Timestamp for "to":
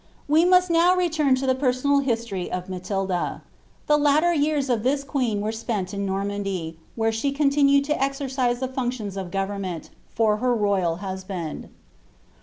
1.35-1.45, 7.85-8.03